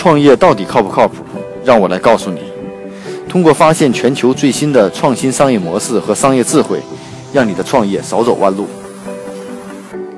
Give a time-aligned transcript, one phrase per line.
[0.00, 1.22] 创业到底靠不靠谱？
[1.62, 2.40] 让我来告诉你。
[3.28, 6.80] 通过发现全球最新的创新商业模式和商业智慧，
[7.34, 8.66] 让你的创业少走弯路。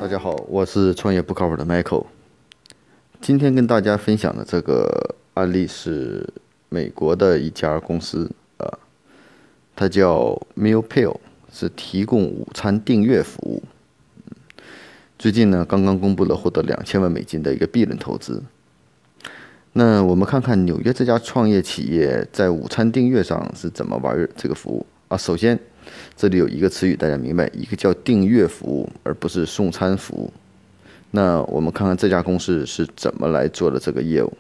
[0.01, 2.05] 大家好，我是创业不靠谱的 Michael。
[3.21, 6.25] 今天跟大家分享的这个案例是
[6.69, 8.79] 美国的一家公司，啊，
[9.75, 11.13] 它叫 Mealpay，
[11.53, 13.61] 是提供午餐订阅服务。
[15.19, 18.41] 最近呢，刚刚公布了获得两千万美金的一个 B 轮投资。
[19.75, 25.17] 那我们看看纽约这家创业企业在午餐订阅上是怎么玩这个服务啊？
[25.17, 25.59] 首先，
[26.15, 30.31] 这里有一个词语大家明白，一个叫订阅服务，而不是送餐服务。
[31.13, 34.33] 那我们看看这家公司是怎么来做的这个业务。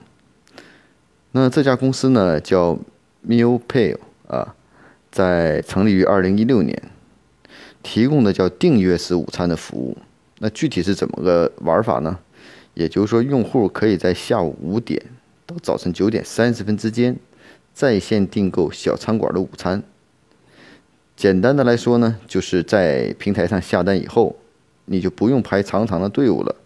[1.32, 2.78] 那这家公司呢叫
[3.26, 3.96] Mealpay
[4.28, 4.54] 啊，
[5.10, 6.82] 在成立于二零一六年，
[7.82, 9.96] 提供的叫订阅式午餐的服务。
[10.40, 12.18] 那具体是怎么个玩法呢？
[12.74, 15.02] 也就是说，用户可以在下午五点。
[15.60, 17.16] 早晨九点三十分之间，
[17.74, 19.82] 在线订购小餐馆的午餐。
[21.16, 24.36] 简单的来说呢，就是在平台上下单以后，
[24.86, 26.56] 你就不用排长长的队伍了。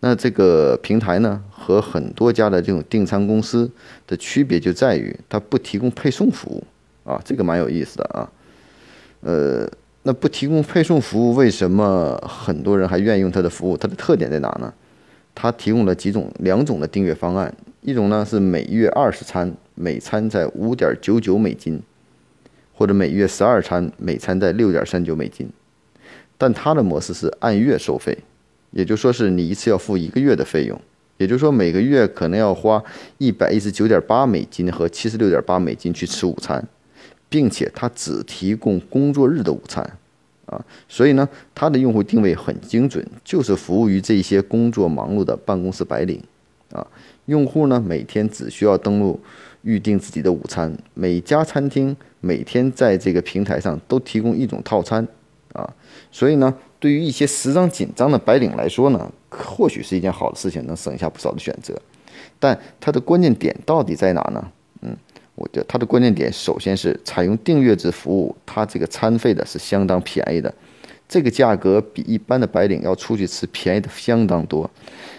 [0.00, 3.70] 那这个平台呢，和很多家的这种订餐公司
[4.06, 6.64] 的区别就在于，它不提供配送服务
[7.08, 8.30] 啊，这个蛮有意思的啊。
[9.20, 9.68] 呃，
[10.02, 13.76] 那不提供配送服务，为什么很多人还愿意用它的服务？
[13.76, 14.72] 它的特点在哪呢？
[15.34, 17.54] 它提供了几种两种的订阅方案。
[17.82, 21.82] 一种呢是每月二十餐，每餐在五点九九美金，
[22.72, 25.50] 或者每月十二餐，每餐在六点三九美金。
[26.38, 28.16] 但它的模式是按月收费，
[28.70, 30.80] 也就说是你一次要付一个月的费用，
[31.16, 32.80] 也就是说每个月可能要花
[33.18, 36.64] 一百一十九点八美金和七十六点八美金去吃午餐，
[37.28, 39.82] 并且它只提供工作日的午餐，
[40.46, 46.22] 啊，所以呢，它的用户定位很精准，就是服务于这些工作忙碌的办公室白领，
[46.72, 46.86] 啊。
[47.26, 49.20] 用户呢，每天只需要登录
[49.62, 50.76] 预订自己的午餐。
[50.94, 55.06] 每家餐厅每天在这个平台上都提供一种套餐
[55.52, 55.68] 啊，
[56.10, 61.80] 所以呢，对于一些时常紧张的白领来说呢，或许是一件好的事情，能省下不少的选择。
[62.38, 64.52] 但它的关键点到底在哪呢？
[64.80, 64.96] 嗯，
[65.34, 70.52] 我觉得它的关键点首先是采用订阅制服务，它这个餐费的是相当便宜的。
[71.08, 74.70] 这个价格比一般的白领要出去吃便宜的相当多，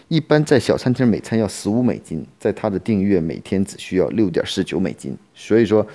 [0.07, 5.15] 一般在小餐厅每餐要十五美金，在他的订阅每天只需要六点四九美金。
[5.35, 5.85] 所以说，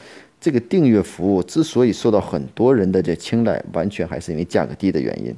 [0.41, 5.35] 这个订阅服务之所以受到很多人的这青睐，完全还是因为价格低的原因。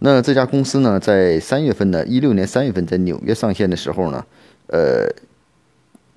[0.00, 4.26] 那这家公司呢，在三月份呢，一六年三月份在纽约上线的时候呢，
[4.66, 5.08] 呃，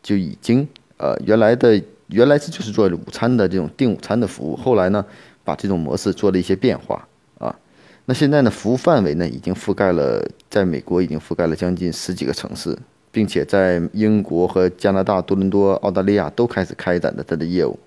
[0.01, 5.05] 就已经呃原来的原来是就是做午餐的这种订午餐的服务，后来呢。
[5.47, 7.07] 把这种模式做了一些变化
[7.39, 7.55] 啊，
[8.03, 12.77] 那现在呢，服务范围呢已经覆盖了，在美国已经覆盖了将近十几个城市，
[13.13, 17.79] 并且在英国和加拿大、多伦多、澳大利亚都开始开展的它的业务，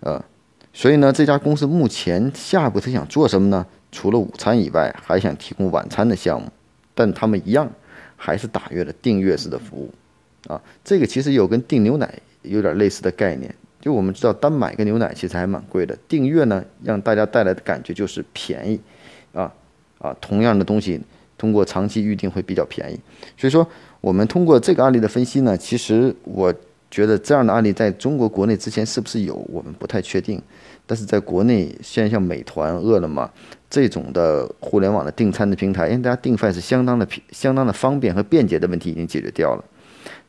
[0.00, 0.24] 呃，
[0.72, 3.66] 所以呢，这家公司目前下一步它想做什么呢？
[3.92, 6.48] 除了午餐以外，还想提供晚餐的项目，
[6.94, 7.70] 但他们一样
[8.16, 9.92] 还是打约了订阅式的服务，
[10.50, 13.54] 啊，这个其实有跟订牛奶有点类似的概念。
[13.84, 15.94] 就我们知道，单买一个牛奶其实还蛮贵的。
[16.08, 18.80] 订阅呢，让大家带来的感觉就是便宜，
[19.34, 19.52] 啊
[19.98, 20.98] 啊，同样的东西
[21.36, 22.98] 通过长期预定会比较便宜。
[23.36, 23.68] 所以说，
[24.00, 26.50] 我们通过这个案例的分析呢，其实我
[26.90, 30.40] 觉得这样的案例在中国国内之前是不是有，我们不太确定。
[30.86, 33.30] 但是在国内，现在像美团、饿了么
[33.68, 39.62] 这种的互联网的订餐的平台，因为大家订饭是相当的便、相当的方便和便捷的问题已经解决掉了。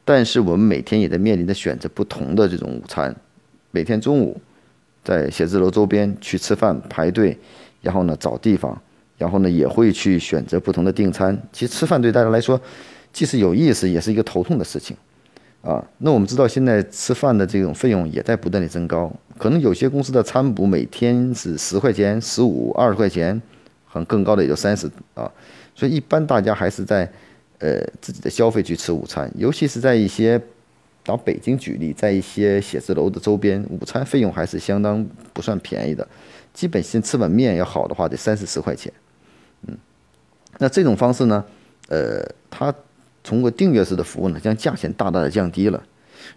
[0.03, 3.15] 但是我们每天也在面临着选择不同的这种午餐。
[3.75, 4.39] 每天中午，
[5.03, 7.37] 在写字楼周边去吃饭排队，
[7.81, 8.81] 然后呢找地方，
[9.17, 11.37] 然后呢也会去选择不同的订餐。
[11.51, 12.57] 其实吃饭对大家来说，
[13.11, 14.95] 既是有意思，也是一个头痛的事情，
[15.61, 15.85] 啊。
[15.97, 23.41] 那我们知道现在吃饭的这种费用也在不断的增高，可能有些公司的餐补每天是十块钱、十五、二十块钱，
[23.85, 25.29] 很更高的也就三十啊。
[25.75, 27.11] 所以一般大家还是在
[27.59, 30.41] 呃自己的消费去吃午餐，尤其是在一些。
[31.05, 36.07] 拿北京举例，在一些写字楼的周边，午餐费用还是相当不算便宜的，
[36.53, 38.91] 基本先吃碗面要好的话得三四十块钱，
[39.67, 39.77] 嗯，
[40.57, 41.45] 那这种方式呢，
[41.89, 42.73] 呃，它
[43.23, 45.83] 通过订阅式的服务呢，将价钱大大的降低了。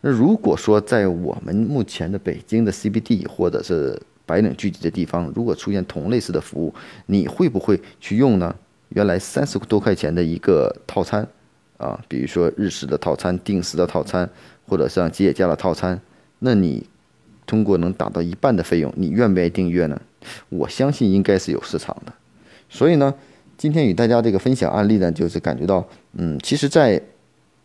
[0.03, 6.75] 那如果说在我们目前的北京的 CBD 或者是白领聚集的地方，如果出现同类似的服务，
[7.07, 8.55] 你会不会去用呢？
[8.91, 11.27] 原来三十多块钱的一个套餐，
[11.79, 14.29] 啊，比如说日式的套餐、定时的套餐。
[14.71, 15.99] 或者像吉野家的套餐，
[16.41, 16.87] 那你
[17.47, 19.99] 通过能达到一半的费用，你愿不愿意订阅呢？
[20.51, 22.13] 我相信应该是有市场的。
[22.69, 23.15] 所以呢，
[23.57, 25.83] 今天与大家这个分享案例呢，就是感觉到，
[26.19, 27.01] 嗯，其实，在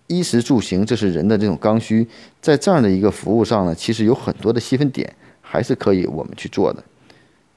[0.08, 2.08] 衣食住行，这是人的这种刚需，
[2.40, 6.82] 在这样的一个服务上呢，其实有很多的细分点还是可以我们去做的。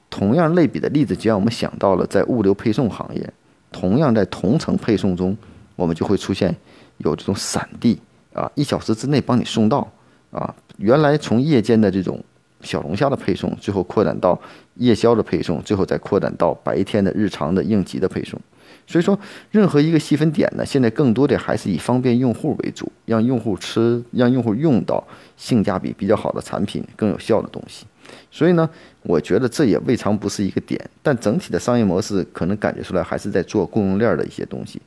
[0.09, 3.33] 同样类比的例子，就让我们想到了在物流配送行业，
[3.71, 5.37] 同样在同城配送中，
[5.77, 6.53] 我们就会出现
[6.97, 7.97] 有这种散递
[8.33, 9.89] 啊，一小时之内帮你送到
[10.31, 10.53] 啊。
[10.77, 12.21] 原来从夜间的这种
[12.59, 14.37] 小龙虾的配送，最后扩展到
[14.75, 18.37] 夜宵的配送，最后再扩展到白天的日常的应急的配送。
[18.85, 19.17] 所以说，
[19.51, 25.03] 任何一个细分点呢，现在更多的还是以方便用户为主，让用户吃，让用户用到
[25.35, 27.85] 性价比比较好的产品，更有效的东西。
[28.31, 28.69] 所以呢，
[29.03, 30.79] 我觉得这也未尝不是一个点。
[31.03, 34.81] 但整体的商业模式可能感觉出来还是在做供应链的一些东西，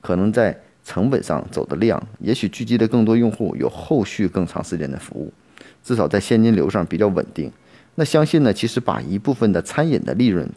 [0.00, 5.32] 可能在成本上走的量，也许聚集的更多用户，有后续更长时间的服务，
[5.82, 7.50] 至少在现金流上比较稳定。
[7.96, 10.48] 那相信呢，其实把一部分的餐饮的利润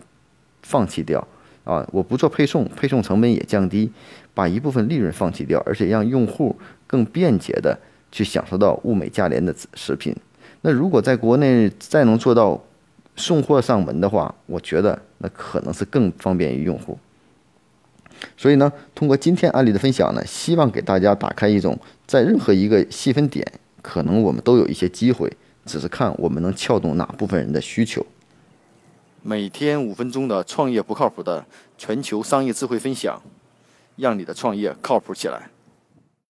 [0.61, 1.27] 放弃掉。
[1.65, 3.89] 啊，我不做配送，配送成本也降低，
[4.33, 6.53] 把一部分利润放弃掉，而且让用户
[6.85, 7.79] 更便捷的
[8.11, 10.13] 去享受到物美价廉的食品。
[10.59, 12.61] 那如果在国内再能做到
[13.15, 16.99] 送货上门的话，我觉得那可能是更方便于用户。
[18.37, 23.45] 所以呢，通过今天案例的分享呢，希望给大家打开一种在任何一个细分点，
[23.81, 25.31] 可能我们都有一些机会，
[25.65, 28.05] 只是看我们能撬动哪部分人的需求。
[29.21, 31.45] 每天五分钟的创业不靠谱的
[31.77, 33.21] 全球商业智慧分享，
[33.95, 35.49] 让你的创业靠谱起来。